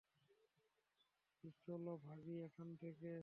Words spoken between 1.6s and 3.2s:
চলো ভাগি এখান থেকে।